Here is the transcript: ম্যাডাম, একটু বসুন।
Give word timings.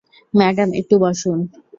ম্যাডাম, 0.33 0.69
একটু 0.73 0.95
বসুন। 0.99 1.37